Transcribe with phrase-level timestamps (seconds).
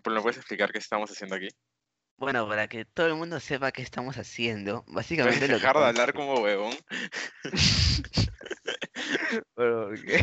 [0.00, 1.48] ¿me puedes explicar qué estamos haciendo aquí?
[2.16, 5.76] Bueno, para que todo el mundo sepa qué estamos haciendo, ¿Puedes básicamente lo que dejar
[5.76, 6.74] de estamos- hablar como huevón?
[9.56, 10.22] Bueno, porque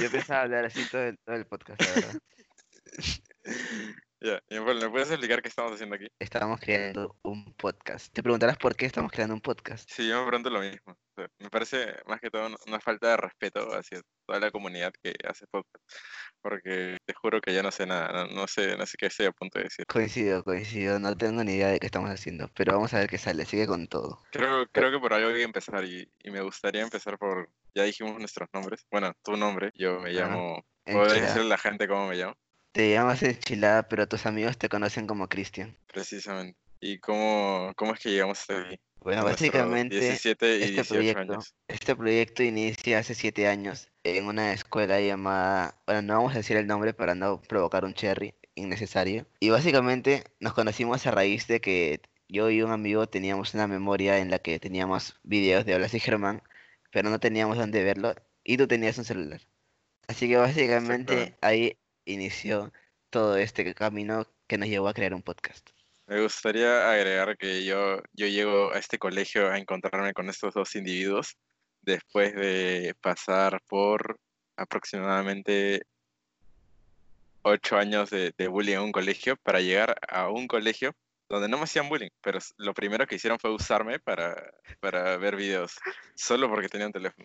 [0.00, 2.14] yo pensaba hablar así todo el, todo el podcast, la verdad.
[4.18, 6.06] Ya, y ¿me puedes explicar qué estamos haciendo aquí?
[6.18, 8.12] Estábamos creando un podcast.
[8.12, 9.88] Te preguntarás por qué estamos creando un podcast.
[9.92, 10.96] Sí, yo me pregunto lo mismo.
[11.38, 15.46] Me parece más que todo una- falta de respeto hacia toda la comunidad que hace
[15.46, 15.84] podcast.
[16.40, 19.26] Porque te juro que ya no sé nada, no, no sé, no sé qué estoy
[19.26, 19.84] a punto de decir.
[19.86, 23.18] Coincido, coincido, no tengo ni idea de qué estamos haciendo, pero vamos a ver qué
[23.18, 24.22] sale, sigue con todo.
[24.30, 27.82] Creo, creo que por algo hay que empezar y, y me gustaría empezar por, ya
[27.84, 28.86] dijimos nuestros nombres.
[28.90, 31.26] Bueno, tu nombre, yo me llamo, ¿podrías Enchilada.
[31.26, 32.34] decirle a la gente cómo me llamo?
[32.72, 35.76] Te llamas Enchilada, pero tus amigos te conocen como Cristian.
[35.86, 36.58] Precisamente.
[36.78, 38.78] ¿Y cómo, cómo es que llegamos hasta aquí?
[39.06, 41.54] Bueno, básicamente 17 y este 18 proyecto, años.
[41.68, 46.56] este proyecto inicia hace siete años en una escuela llamada, bueno, no vamos a decir
[46.56, 49.24] el nombre para no provocar un cherry innecesario.
[49.38, 54.18] Y básicamente nos conocimos a raíz de que yo y un amigo teníamos una memoria
[54.18, 56.42] en la que teníamos videos de Hola, soy Germán,
[56.90, 59.40] pero no teníamos dónde verlo y tú tenías un celular.
[60.08, 62.72] Así que básicamente ahí inició
[63.10, 65.75] todo este camino que nos llevó a crear un podcast.
[66.08, 70.76] Me gustaría agregar que yo, yo llego a este colegio a encontrarme con estos dos
[70.76, 71.36] individuos
[71.82, 74.18] después de pasar por
[74.56, 75.82] aproximadamente
[77.42, 80.94] ocho años de, de bullying en un colegio para llegar a un colegio
[81.28, 85.36] donde no me hacían bullying, pero lo primero que hicieron fue usarme para, para ver
[85.36, 85.76] videos,
[86.14, 87.24] solo porque tenía un teléfono.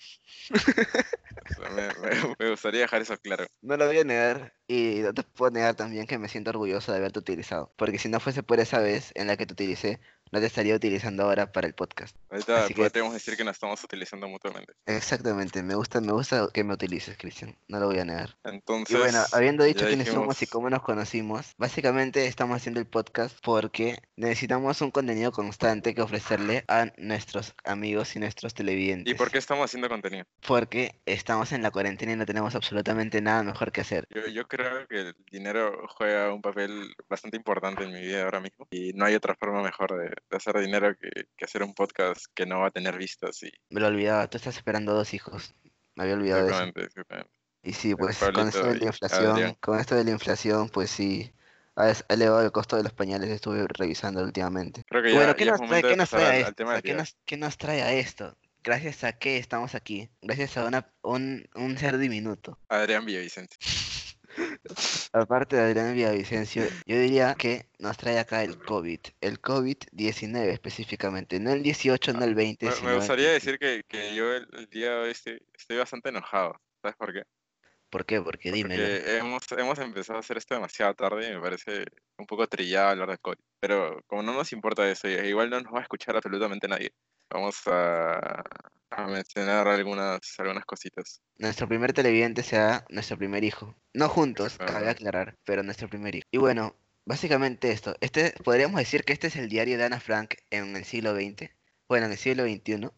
[2.40, 3.46] Me gustaría dejar eso claro.
[3.62, 6.92] No lo voy a negar y no te puedo negar también que me siento orgulloso
[6.92, 10.00] de haberte utilizado, porque si no fuese por esa vez en la que te utilicé,
[10.32, 12.16] no te estaría utilizando ahora para el podcast.
[12.30, 14.74] Ahorita que- podríamos decir que nos estamos utilizando mutuamente.
[14.86, 18.38] Exactamente, me gusta, me gusta que me utilices, Cristian, no lo voy a negar.
[18.44, 22.80] Entonces, Y bueno, habiendo dicho quiénes somos y dijimos- cómo nos conocimos, básicamente estamos haciendo
[22.80, 29.12] el podcast porque necesitamos un contenido constante que ofrecerle a nuestros amigos y nuestros televidentes.
[29.14, 30.26] ¿Y por qué estamos haciendo contenido?
[30.48, 34.06] Porque estamos en la cuarentena y no tenemos absolutamente nada mejor que hacer.
[34.10, 38.40] Yo, yo creo que el dinero juega un papel bastante importante en mi vida ahora
[38.40, 41.74] mismo y no hay otra forma mejor de, de hacer dinero que, que hacer un
[41.74, 45.14] podcast que no va a tener vistas y Me lo olvidaba, tú estás esperando dos
[45.14, 45.54] hijos.
[45.96, 46.60] Me había olvidado de eso.
[46.60, 47.42] exactamente, exactamente.
[47.64, 51.32] Y sí, pues con esto de la inflación, con esto de la inflación, pues sí,
[51.76, 54.84] ha elevado el costo de los pañales, estuve revisando últimamente.
[54.88, 56.94] Creo que Y ya, bueno, ¿qué ya nos trae, qué nos trae al, al ¿qué
[56.94, 58.36] nos, qué nos trae a esto?
[58.64, 62.58] Gracias a qué estamos aquí, gracias a una, un, un ser diminuto.
[62.68, 63.58] Adrián Villavicencio.
[65.14, 71.40] Aparte de Adrián Villavicencio, yo diría que nos trae acá el COVID, el COVID-19 específicamente,
[71.40, 73.34] no el 18, no el 20, Me, sino me el gustaría 19.
[73.34, 76.60] decir que, que yo el, el día de hoy estoy, estoy bastante enojado.
[76.82, 77.24] ¿Sabes por qué?
[77.92, 78.22] ¿Por qué?
[78.22, 78.52] Porque.
[78.52, 81.84] Porque hemos, hemos empezado a hacer esto demasiado tarde y me parece
[82.18, 83.38] un poco trillado hablar de COVID.
[83.60, 86.94] Pero como no nos importa eso, y igual no nos va a escuchar absolutamente nadie,
[87.30, 88.42] vamos a,
[88.92, 91.22] a mencionar algunas, algunas cositas.
[91.38, 93.76] Nuestro primer televidente será nuestro primer hijo.
[93.94, 94.92] No juntos, cabe Exactamente.
[94.92, 96.28] aclarar, pero nuestro primer hijo.
[96.32, 96.76] Y bueno,
[97.06, 97.96] básicamente esto.
[98.02, 101.50] Este, podríamos decir que este es el diario de Ana Frank en el siglo XX.
[101.88, 102.90] Bueno, en el siglo XXI.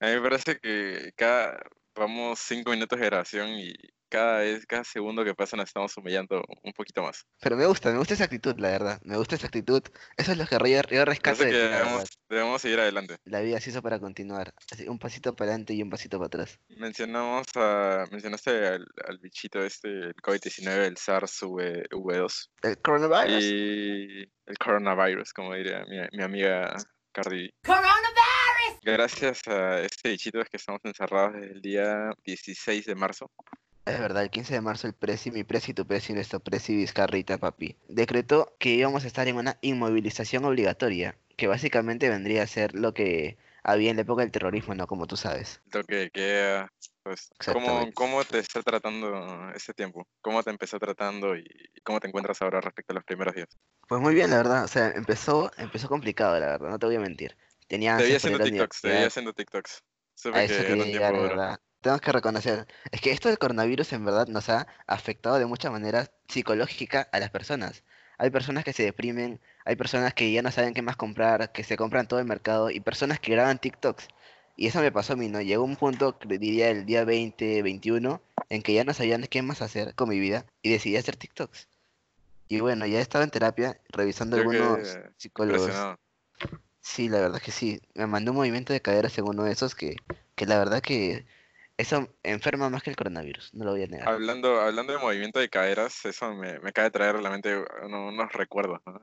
[0.00, 1.58] A mí me parece que cada,
[1.94, 3.72] vamos cinco minutos de grabación y
[4.08, 7.26] cada vez, cada segundo que pasa nos estamos humillando un poquito más.
[7.40, 9.00] Pero me gusta, me gusta esa actitud, la verdad.
[9.04, 9.82] Me gusta esa actitud.
[10.16, 13.16] Eso es lo que yo, yo rescato Parece de que debemos, debemos seguir adelante.
[13.24, 14.52] La vida se hizo para continuar.
[14.70, 16.58] Así, un pasito para adelante y un pasito para atrás.
[16.68, 23.44] Mencionamos a, mencionaste al, al bichito este, el COVID-19, el SARS-CoV-2 El coronavirus.
[23.44, 26.76] y el coronavirus, como diría mi, mi amiga
[27.12, 27.50] Cardi.
[27.64, 28.80] Coronavirus!
[28.82, 33.30] Gracias a este bichito es que estamos encerrados desde el día 16 de marzo.
[33.88, 37.38] Es verdad, el 15 de marzo el Presi, mi Presi, tu Presi, nuestro Presi Vizcarrita,
[37.38, 42.74] papi, decretó que íbamos a estar en una inmovilización obligatoria, que básicamente vendría a ser
[42.74, 44.86] lo que había en la época del terrorismo, ¿no?
[44.86, 45.62] Como tú sabes.
[45.72, 46.70] Lo que queda,
[47.02, 47.94] pues, ¿cómo, Exactamente.
[47.94, 50.06] ¿cómo te está tratando este tiempo?
[50.20, 51.44] ¿Cómo te empezó tratando y
[51.82, 53.48] cómo te encuentras ahora respecto a los primeros días?
[53.88, 56.96] Pues muy bien, la verdad, o sea, empezó, empezó complicado, la verdad, no te voy
[56.96, 57.36] a mentir.
[57.68, 59.72] Tenía Te vi haciendo a TikToks, te vi haciendo TikToks.
[59.78, 59.82] a
[60.14, 61.60] Supe eso que quería llegar, la verdad.
[61.88, 65.72] Tengo que reconocer, es que esto del coronavirus en verdad nos ha afectado de muchas
[65.72, 67.82] maneras psicológicas a las personas.
[68.18, 71.64] Hay personas que se deprimen, hay personas que ya no saben qué más comprar, que
[71.64, 74.06] se compran todo el mercado y personas que graban TikToks.
[74.54, 75.40] Y eso me pasó a mí, ¿no?
[75.40, 78.20] Llegó un punto, diría el día 20, 21,
[78.50, 81.68] en que ya no sabían qué más hacer con mi vida y decidí hacer TikToks.
[82.48, 85.96] Y bueno, ya estaba en terapia revisando Creo algunos psicólogos.
[86.82, 87.80] Sí, la verdad que sí.
[87.94, 89.96] Me mandó un movimiento de cadera según uno de esos que,
[90.34, 91.24] que la verdad que
[91.78, 94.08] Eso enferma más que el coronavirus, no lo voy a negar.
[94.08, 98.08] Hablando, hablando de movimiento de caderas, eso me, me de traer a la mente uno-
[98.08, 99.00] unos recuerdos, ¿no?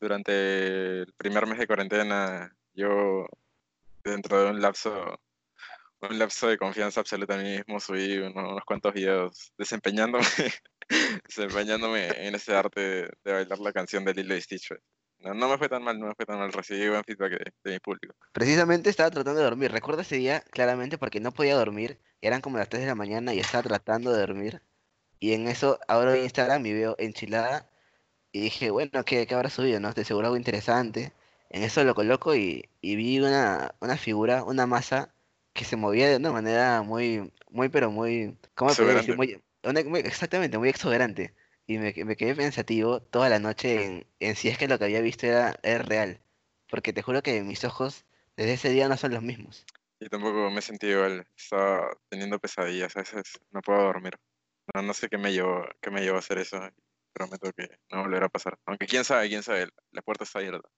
[0.00, 3.26] Durante el primer mes de cuarentena, yo,
[4.02, 5.20] dentro de un lapso,
[6.00, 10.24] un lapso de confianza absoluta en mí mismo, subí uno- unos cuantos videos desempeñándome,
[11.28, 14.70] desempeñándome en ese arte de, bailar la canción de Lilo y Stitch.
[15.22, 17.52] No, no me fue tan mal, no me fue tan mal, recibí buen feedback de,
[17.64, 18.14] de mi público.
[18.32, 19.70] Precisamente estaba tratando de dormir.
[19.72, 21.98] Recuerdo ese día claramente porque no podía dormir.
[22.22, 24.62] Eran como las 3 de la mañana y estaba tratando de dormir.
[25.20, 27.68] Y en eso abro Instagram y veo enchilada.
[28.32, 29.80] Y dije, bueno, ¿qué, qué habrá subido?
[29.80, 29.92] ¿No?
[29.92, 31.12] De seguro algo interesante.
[31.50, 35.14] En eso lo coloco y, y vi una, una figura, una masa
[35.54, 39.16] que se movía de una manera muy, muy, pero muy, ¿cómo podría decir?
[39.16, 41.34] Muy, una- muy- exactamente, muy exuberante.
[41.70, 44.86] Y me, me quedé pensativo toda la noche en, en si es que lo que
[44.86, 46.20] había visto era, era real.
[46.68, 48.04] Porque te juro que mis ojos
[48.36, 49.64] desde ese día no son los mismos.
[50.00, 54.18] Y tampoco me sentí igual, estaba teniendo pesadillas, a veces no puedo dormir.
[54.74, 56.58] No, no sé qué me llevó, qué me llevó a hacer eso,
[57.12, 58.58] prometo que no volverá a pasar.
[58.66, 60.68] Aunque quién sabe, quién sabe, la puerta está abierta.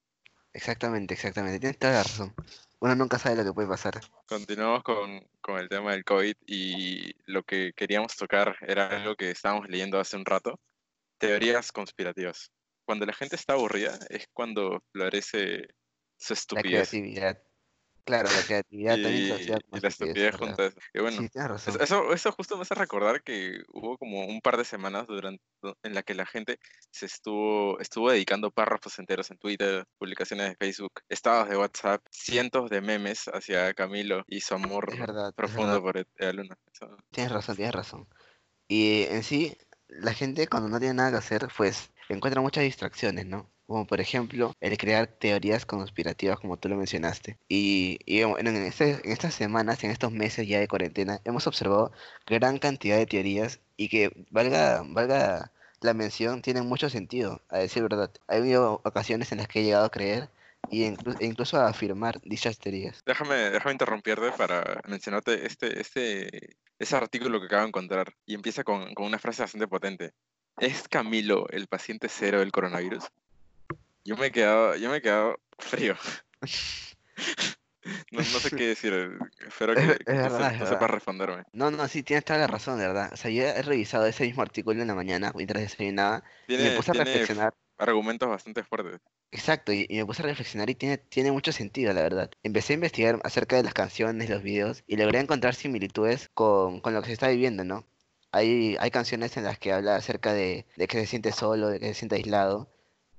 [0.52, 2.34] Exactamente, exactamente, tienes toda la razón.
[2.80, 3.98] Uno nunca sabe lo que puede pasar.
[4.26, 9.30] Continuamos con, con el tema del COVID y lo que queríamos tocar era algo que
[9.30, 10.60] estábamos leyendo hace un rato,
[11.26, 12.50] teorías conspirativas.
[12.84, 15.68] Cuando la gente está aburrida es cuando florece
[16.18, 16.88] su La estupidez.
[16.90, 17.42] creatividad.
[18.04, 20.38] Claro, la creatividad también Y, se asocia y la estupidez, estupidez ¿verdad?
[20.48, 20.78] junto a eso.
[20.92, 21.82] Y bueno, Sí, tienes es- razón.
[21.82, 25.40] eso, eso justo me hace recordar que hubo como un par de semanas durante
[25.84, 26.58] en la que la gente
[26.90, 32.68] se estuvo, estuvo dedicando párrafos enteros en Twitter, publicaciones de Facebook, estados de WhatsApp, cientos
[32.68, 36.58] de memes hacia Camilo y su amor verdad, profundo por la luna.
[36.74, 38.08] Eso- Tienes razón, tienes razón.
[38.66, 39.56] Y en sí,
[40.00, 43.48] la gente cuando no tiene nada que hacer, pues encuentra muchas distracciones, ¿no?
[43.66, 47.38] Como por ejemplo, el crear teorías conspirativas, como tú lo mencionaste.
[47.48, 51.92] Y, este- en estas semanas, en estos meses ya de cuarentena, hemos observado
[52.26, 57.82] gran cantidad de teorías y que, valga, valga la mención, tienen mucho sentido, a decir
[57.82, 58.10] verdad.
[58.28, 60.28] Ha habido ocasiones en las que he llegado a creer
[60.70, 63.02] y inclu- e incluso a afirmar dichas teorías.
[63.04, 68.64] Déjame, déjame interrumpirte para mencionarte este, este, ese artículo que acabo de encontrar y empieza
[68.64, 70.12] con, con una frase bastante potente.
[70.58, 73.04] ¿Es Camilo el paciente cero del coronavirus?
[74.04, 75.96] Yo me he quedado, yo me he quedado frío.
[78.12, 78.92] No, no sé qué decir.
[79.44, 80.68] Espero que, Es- que es verdad, se- verdad.
[80.68, 81.42] sepas responderme.
[81.52, 83.10] No, no, sí, tienes toda la razón, de verdad.
[83.12, 86.70] O sea, yo he revisado ese mismo artículo en la mañana mientras desayunaba y me
[86.72, 87.54] puse a reflexionar.
[87.88, 89.00] Argumentos bastante fuertes.
[89.30, 92.30] Exacto, y, y me puse a reflexionar y tiene, tiene mucho sentido, la verdad.
[92.42, 96.94] Empecé a investigar acerca de las canciones, los videos, y logré encontrar similitudes con, con
[96.94, 97.84] lo que se está viviendo, ¿no?
[98.30, 101.80] Hay, hay canciones en las que habla acerca de, de que se siente solo, de
[101.80, 102.68] que se siente aislado,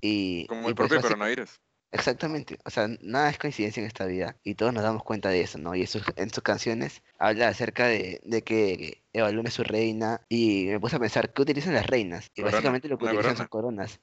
[0.02, 1.60] y, Como y el propio coronavirus.
[1.92, 5.42] Exactamente, o sea, nada es coincidencia en esta vida y todos nos damos cuenta de
[5.42, 5.76] eso, ¿no?
[5.76, 9.64] Y en sus, en sus canciones habla acerca de, de que Eva Luna es su
[9.64, 12.32] reina y me puse a pensar, ¿qué utilizan las reinas?
[12.34, 13.38] Y Corona, básicamente lo que utilizan corona.
[13.38, 14.00] son coronas.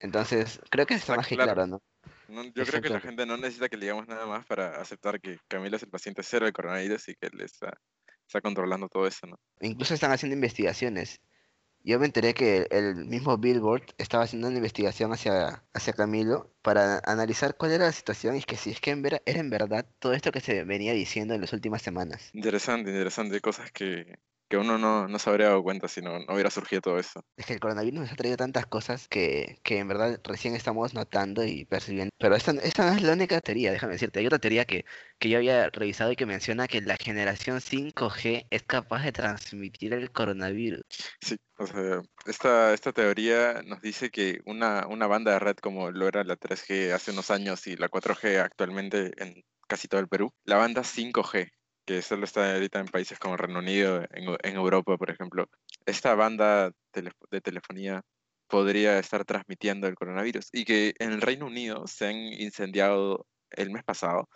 [0.00, 1.66] Entonces, creo que está Está más que claro.
[1.66, 1.82] ¿no?
[2.28, 5.20] No, yo creo que la gente no necesita que le digamos nada más para aceptar
[5.20, 7.78] que Camilo es el paciente cero del coronavirus y que él está,
[8.26, 9.40] está controlando todo eso, ¿no?
[9.60, 11.20] Incluso están haciendo investigaciones.
[11.84, 17.00] Yo me enteré que el mismo Billboard estaba haciendo una investigación hacia, hacia Camilo para
[17.04, 19.86] analizar cuál era la situación y que si es que en ver- era en verdad
[19.98, 22.30] todo esto que se venía diciendo en las últimas semanas.
[22.34, 23.40] Interesante, interesante.
[23.40, 26.80] Cosas que, que uno no, no se habría dado cuenta si no, no hubiera surgido
[26.80, 27.24] todo eso.
[27.36, 30.94] Es que el coronavirus nos ha traído tantas cosas que, que en verdad recién estamos
[30.94, 32.10] notando y percibiendo.
[32.18, 34.20] Pero esta, esta no es la única teoría, déjame decirte.
[34.20, 34.84] Hay otra teoría que,
[35.18, 39.92] que yo había revisado y que menciona que la generación 5G es capaz de transmitir
[39.92, 40.82] el coronavirus.
[41.20, 45.90] Sí, o sea, esta, esta teoría nos dice que una, una banda de red como
[45.90, 50.08] lo era la 3G hace unos años y la 4G actualmente en casi todo el
[50.08, 51.50] Perú, la banda 5G,
[51.88, 55.48] que solo está ahorita en países como Reino Unido, en, Eu- en Europa, por ejemplo,
[55.86, 58.02] esta banda de telefonía
[58.46, 63.70] podría estar transmitiendo el coronavirus y que en el Reino Unido se han incendiado el
[63.70, 64.28] mes pasado,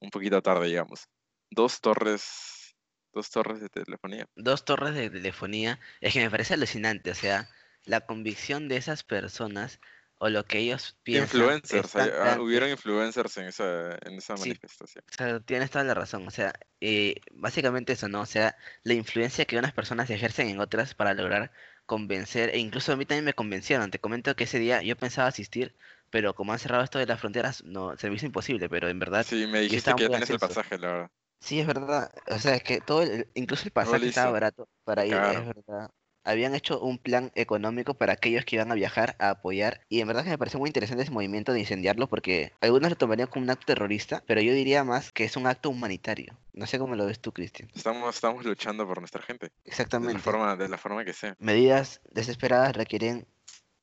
[0.00, 1.06] un poquito tarde, digamos,
[1.52, 2.74] dos torres,
[3.14, 4.26] dos torres de telefonía.
[4.34, 5.78] Dos torres de telefonía.
[6.00, 7.48] Es que me parece alucinante, o sea,
[7.84, 9.78] la convicción de esas personas
[10.22, 14.40] o lo que ellos piensan Influencers, hay- ah, hubieron influencers en esa, en esa Sí.
[14.40, 15.04] manifestación.
[15.10, 16.26] O sea, tienes toda la razón.
[16.26, 18.22] O sea, eh, básicamente eso, ¿no?
[18.22, 21.52] O sea, la influencia que unas personas ejercen en otras para lograr
[21.86, 23.90] convencer, e incluso a mí también me convencieron.
[23.90, 25.76] Te comento que ese día yo pensaba asistir,
[26.10, 28.98] pero como han cerrado esto de las fronteras, no, se me hizo imposible, pero en
[28.98, 31.10] verdad, Sí, me dijiste que ya tienes el pasaje, la verdad.
[31.40, 32.10] sí es verdad.
[32.30, 35.90] O sea, es que todo, el- incluso el pasaje estaba barato para ir, es verdad.
[36.24, 40.08] Habían hecho un plan económico para aquellos que iban a viajar a apoyar y en
[40.08, 43.44] verdad que me pareció muy interesante ese movimiento de incendiarlo porque algunos lo tomarían como
[43.44, 46.36] un acto terrorista, pero yo diría más que es un acto humanitario.
[46.52, 47.70] No sé cómo lo ves tú, Cristian.
[47.74, 49.46] Estamos, estamos luchando por nuestra gente.
[49.46, 50.20] De la Exactamente.
[50.20, 51.34] forma, de la forma que sea.
[51.38, 53.26] Medidas desesperadas requieren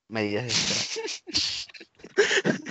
[0.07, 1.67] medidas desesperadas.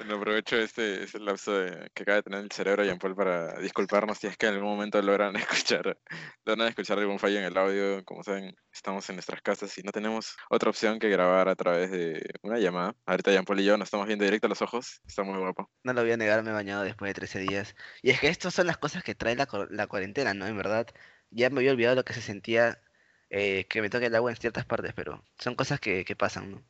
[0.00, 3.58] Bueno, aprovecho este, este lapso de- que acaba de tener el cerebro Jean Paul para
[3.60, 5.98] disculparnos si es que en algún momento logran escuchar,
[6.46, 8.02] logran escuchar algún fallo en el audio.
[8.06, 11.90] Como saben, estamos en nuestras casas y no tenemos otra opción que grabar a través
[11.90, 12.96] de una llamada.
[13.04, 15.02] Ahorita Jean Paul y yo nos estamos viendo directo a los ojos.
[15.06, 15.70] Está muy guapo.
[15.84, 17.76] No lo voy a negar, me he bañado después de 13 días.
[18.00, 20.46] Y es que estas son las cosas que trae la, la cuarentena, ¿no?
[20.46, 20.86] En verdad,
[21.28, 22.80] ya me había olvidado lo que se sentía
[23.28, 26.52] eh, que me toque el agua en ciertas partes, pero son cosas que, que pasan,
[26.52, 26.64] ¿no?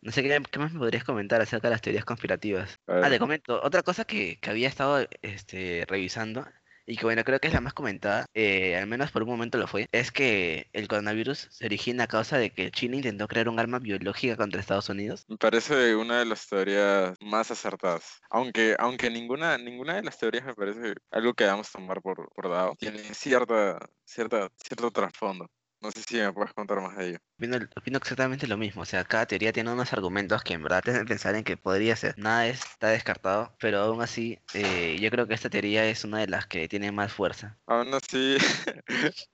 [0.00, 2.76] No sé qué, qué más me podrías comentar acerca de las teorías conspirativas.
[2.86, 6.46] Ah, te comento, otra cosa que, que había estado este, revisando
[6.88, 9.58] y que bueno, creo que es la más comentada, eh, al menos por un momento
[9.58, 13.50] lo fue, es que el coronavirus se origina a causa de que China intentó crear
[13.50, 15.26] un arma biológica contra Estados Unidos.
[15.28, 18.20] Me parece una de las teorías más acertadas.
[18.30, 22.48] Aunque, aunque ninguna, ninguna de las teorías me parece algo que debamos tomar por, por
[22.48, 22.74] dado.
[22.78, 25.46] Tiene cierta, cierta, cierto trasfondo.
[25.80, 27.18] No sé si me puedes contar más de ello.
[27.36, 30.82] Opino, opino exactamente lo mismo, o sea, cada teoría tiene unos argumentos que en verdad
[30.82, 32.18] te hacen pensar en que podría ser.
[32.18, 36.26] Nada está descartado, pero aún así, eh, yo creo que esta teoría es una de
[36.26, 37.56] las que tiene más fuerza.
[37.66, 38.38] Aún así,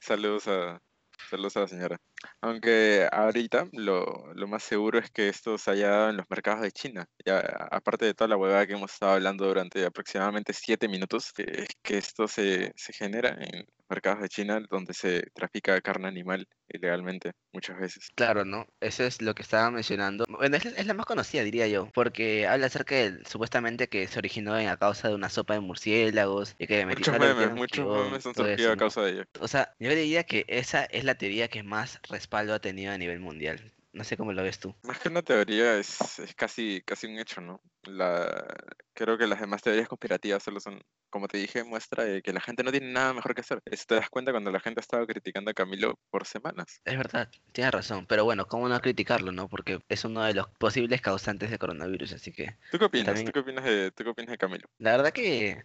[0.00, 0.80] saludos a,
[1.28, 2.00] saludos a la señora.
[2.40, 6.62] Aunque ahorita lo, lo más seguro es que esto se haya dado en los mercados
[6.62, 7.06] de China.
[7.26, 7.40] Ya,
[7.70, 11.68] aparte de toda la huevada que hemos estado hablando durante aproximadamente siete minutos, que, es
[11.82, 17.32] que esto se, se genera en mercados de China donde se trafica carne animal ilegalmente
[17.52, 18.08] muchas veces.
[18.14, 18.66] Claro, ¿no?
[18.80, 20.24] Eso es lo que estaba mencionando.
[20.28, 24.18] Bueno, es, es la más conocida, diría yo, porque habla acerca de supuestamente que se
[24.18, 28.26] originó en a causa de una sopa de murciélagos y que Muchos memes, muchos memes
[28.26, 28.76] han surgido a ¿no?
[28.76, 29.24] causa de ello.
[29.40, 32.98] O sea, yo diría que esa es la teoría que más respaldo ha tenido a
[32.98, 33.72] nivel mundial.
[33.92, 34.74] No sé cómo lo ves tú.
[34.84, 37.60] Más que una teoría, es, es casi, casi un hecho, ¿no?
[37.82, 38.46] La,
[38.94, 40.80] creo que las demás teorías conspirativas solo son,
[41.10, 43.60] como te dije, muestra de que la gente no tiene nada mejor que hacer.
[43.64, 46.80] Eso te das cuenta cuando la gente ha estado criticando a Camilo por semanas.
[46.84, 49.48] Es verdad, tienes razón, pero bueno, ¿cómo no criticarlo, no?
[49.48, 53.06] Porque es uno de los posibles causantes de coronavirus, así que ¿Tú qué opinas?
[53.06, 54.68] También- ¿Tú qué opinas de, tú qué opinas de Camilo?
[54.78, 55.62] la verdad que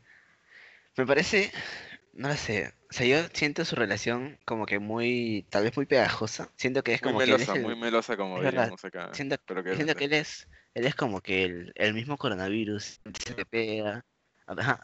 [0.98, 1.52] me parece,
[2.16, 5.86] no lo sé, o sea, yo siento su relación como que muy, tal vez muy
[5.86, 8.84] pegajosa, siento que es Muy como que él es melosa, el- muy melosa como diríamos
[8.86, 9.08] acá.
[9.12, 13.02] siento, Pero que siento que él es, él es como que el, el mismo coronavirus,
[13.26, 14.06] se te pega,
[14.48, 14.80] ajá,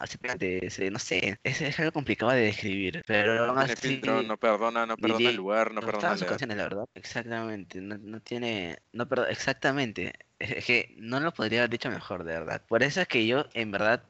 [0.90, 3.76] no sé, es, es algo complicado de describir, pero aún así...
[3.76, 6.84] filtro, no perdona, no perdona el lugar, no Me perdona sus canciones, la verdad.
[6.94, 10.12] Exactamente, no, no tiene, no, perdón, exactamente.
[10.38, 12.64] Es que no lo podría haber dicho mejor, de verdad.
[12.68, 14.04] Por eso es que yo, en verdad,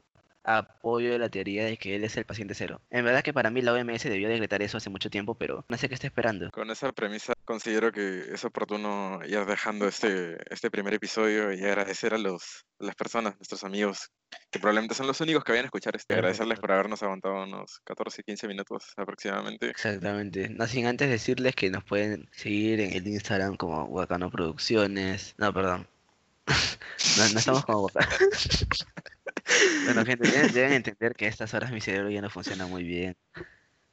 [0.44, 2.80] apoyo la teoría de que él es el paciente cero.
[2.90, 5.76] En verdad que para mí la OMS debió decretar eso hace mucho tiempo, pero no
[5.76, 6.50] sé qué está esperando.
[6.50, 12.14] Con esa premisa considero que es oportuno ir dejando este, este primer episodio y agradecer
[12.14, 14.10] a los, a las personas, nuestros amigos,
[14.50, 16.14] que probablemente son los únicos que vayan a escuchar este.
[16.14, 19.68] Agradecerles por habernos aguantado unos 14, 15 minutos aproximadamente.
[19.68, 20.48] Exactamente.
[20.48, 25.34] No sin antes decirles que nos pueden seguir en el Instagram como Wakano Producciones.
[25.38, 25.86] No, perdón.
[27.18, 28.08] No, no estamos como Wakano.
[29.84, 32.84] Bueno, gente, deben, deben entender que a estas horas mi cerebro ya no funciona muy
[32.84, 33.16] bien.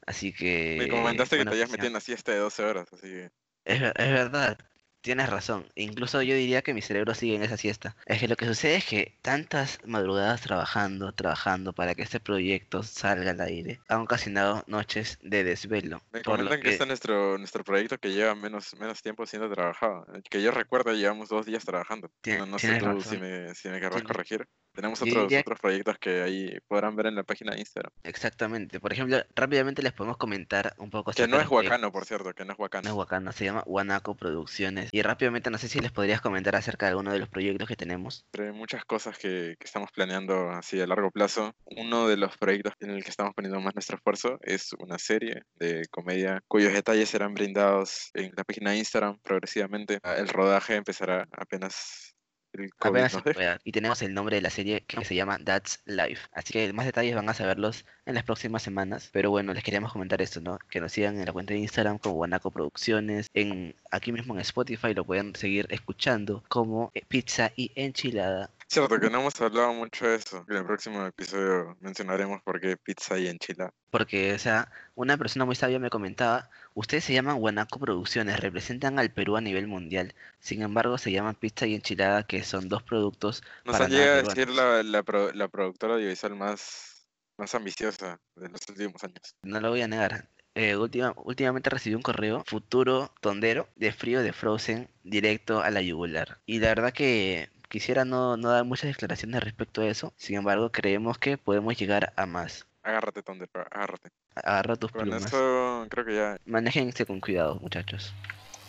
[0.05, 0.77] Así que...
[0.79, 3.31] Me comentaste que te pues, metido en una siesta de 12 horas, así que...
[3.65, 4.57] Es, es verdad,
[5.01, 5.65] tienes razón.
[5.75, 7.96] Incluso yo diría que mi cerebro sigue en esa siesta.
[8.06, 12.84] Es que lo que sucede es que tantas madrugadas trabajando, trabajando para que este proyecto
[12.84, 16.01] salga al aire, han ocasionado noches de desvelo.
[16.12, 19.25] Me por lo que, que- este es nuestro, nuestro proyecto que lleva menos, menos tiempo
[19.25, 20.06] siendo trabajado.
[20.13, 22.10] El Que yo recuerdo llevamos dos días trabajando.
[22.22, 23.01] Tien- No, no sé tú razón.
[23.03, 24.48] si me, si me querrás corregir.
[24.74, 27.91] Tenemos otros, diría- otros proyectos que ahí podrán ver en la página de Instagram.
[28.03, 28.79] Exactamente.
[28.79, 31.48] Por ejemplo, rápidamente les podemos comentar un poco Que no es.
[31.48, 32.89] Huacano, por cierto, que no es No Huacano.
[32.89, 34.88] es Wakano, se llama Wanaco Producciones.
[34.91, 37.75] Y rápidamente, no sé si les podrías comentar acerca de alguno de los proyectos que
[37.75, 38.25] tenemos.
[38.34, 42.91] Entre muchas cosas que, estamos planeando así a largo plazo, uno de los proyectos en
[42.91, 47.34] el que estamos poniendo más nuestro esfuerzo es una serie de comedia cuyos detalles serán
[47.34, 50.00] brindados en la página de Instagram progresivamente.
[50.17, 52.15] El rodaje empezará apenas
[52.53, 53.62] el COVID Apenas.
[53.63, 56.27] Y tenemos el nombre de la serie que se llama That's Life.
[56.34, 59.10] Así que más detalles van a saberlos en las próximas semanas.
[59.12, 60.60] Pero bueno, les queríamos comentar esto, ¿no?
[60.70, 63.27] Que nos sigan en la cuenta de Instagram como Guanaco Producciones.
[63.34, 68.50] En, aquí mismo en Spotify lo pueden seguir escuchando como eh, Pizza y Enchilada.
[68.71, 70.45] Cierto que no hemos hablado mucho de eso.
[70.47, 73.73] En el próximo episodio mencionaremos por qué pizza y enchilada.
[73.89, 78.99] Porque, o sea, una persona muy sabia me comentaba, ustedes se llaman Guanaco Producciones, representan
[78.99, 80.13] al Perú a nivel mundial.
[80.39, 84.19] Sin embargo, se llaman Pizza y Enchilada, que son dos productos Nos para han llegado
[84.19, 87.07] a decir la, la, pro- la productora audiovisual más,
[87.39, 89.35] más ambiciosa de los últimos años.
[89.41, 90.29] No lo voy a negar.
[90.53, 95.81] Eh, última, últimamente recibí un correo futuro tondero de frío de Frozen directo a la
[95.81, 96.38] yugular.
[96.45, 100.13] Y la verdad que quisiera no, no dar muchas declaraciones respecto a eso.
[100.17, 102.65] Sin embargo, creemos que podemos llegar a más.
[102.83, 104.09] Agárrate, Tondero, agárrate.
[104.35, 105.25] Agarra tus Con plumas.
[105.25, 108.13] esto creo que ya Manéjense con cuidado, muchachos.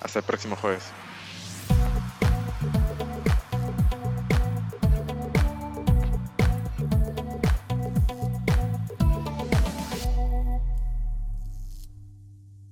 [0.01, 0.93] hasta el próximo jueves.